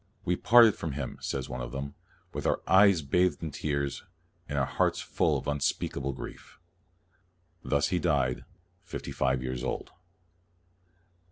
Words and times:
"We 0.25 0.35
parted 0.35 0.73
from 0.75 0.93
him," 0.93 1.19
says 1.21 1.47
one 1.47 1.61
of 1.61 1.71
them," 1.71 1.93
with 2.33 2.47
our 2.47 2.59
eyes 2.65 3.03
bathed 3.03 3.43
in 3.43 3.51
tears, 3.51 4.03
and 4.49 4.57
our 4.57 4.65
hearts 4.65 4.99
full 4.99 5.37
of 5.37 5.45
unspeak 5.45 5.95
able 5.95 6.11
grief." 6.11 6.57
Thus 7.63 7.89
he 7.89 7.99
died, 7.99 8.43
fifty 8.83 9.11
five 9.11 9.43
years 9.43 9.63
old. 9.63 9.91